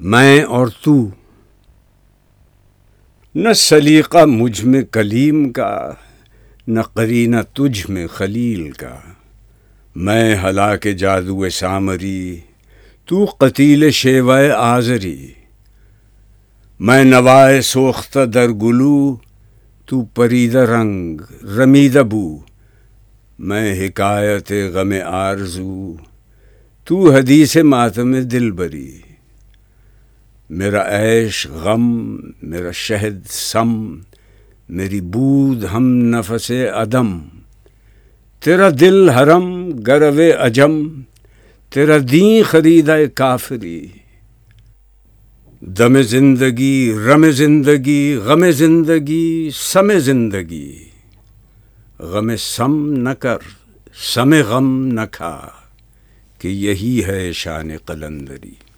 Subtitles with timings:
[0.00, 1.08] میں اور تو۔
[3.34, 5.92] نہ سلیقہ مجھ میں کلیم کا،
[6.68, 8.96] نہ قرینہ تجھ میں خلیل کا۔
[9.96, 12.38] میں ہلا کے جادو سامری،
[13.06, 15.28] تو قتیل شیوائے آزری
[16.80, 19.16] میں نوائے سوختہ در گلو،
[19.86, 22.38] تو پرید رنگ رمید بو۔
[23.38, 25.94] میں حکایت غم آرزو،
[26.84, 28.98] تو حدیث ماتم دل بری۔
[30.50, 33.98] میرا عیش غم، میرا شہد سم،
[34.68, 37.20] میری بود ہم نفس عدم،
[38.40, 40.72] تیرا دل حرم گرو اجم،
[41.70, 43.88] تیرا دین خرید کافری،
[45.76, 50.72] دم زندگی، رم زندگی، غم زندگی، سم زندگی۔
[51.98, 53.38] غم سم نہ کر،
[53.94, 55.48] سم غم نہ کھا،
[56.38, 58.69] کہ یہی ہے شان قلندری۔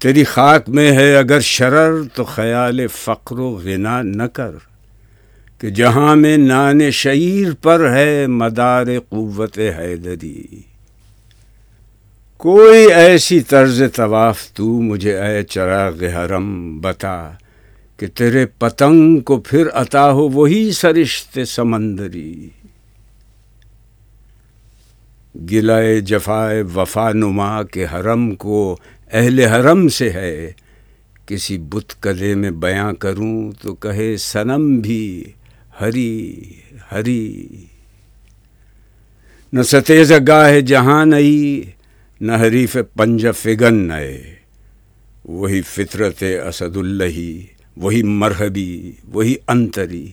[0.00, 4.50] تیری خاک میں ہے اگر شرر، تو خیال فقر و غنا نہ کر
[5.58, 10.44] کہ جہاں میں نان شعیر پر ہے مدار قوت حیدری۔
[12.36, 17.30] کوئی ایسی طرز طواف تو مجھے اے چراغ حرم بتا
[17.96, 22.48] کہ تیرے پتنگ کو پھر عطا ہو وہی سرشت سمندری۔
[25.50, 28.76] گلائے جفائے وفا نما کے حرم کو
[29.12, 30.52] اہل حرم سے ہے۔
[31.26, 35.24] کسی بت کلے میں بیاں کروں تو کہے سنم بھی
[35.80, 36.40] ہری
[36.92, 37.46] ہری۔
[39.52, 41.62] نہ ستیز گاہ جہاں نئی
[42.20, 44.34] نہ حریف پنج فگن نئے۔
[45.24, 47.40] وہی فطرت اسد اللہ
[47.76, 50.10] وہی مرحبی، وہی انتری۔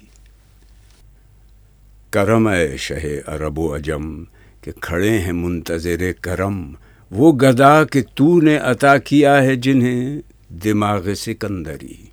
[2.09, 4.23] کرم اے شہ عرب و اجم
[4.61, 6.73] کہ کھڑے ہیں منتظر کرم۔
[7.11, 12.06] وہ گدا کہ تو نے عطا کیا ہے جنہیں دماغ سکندری۔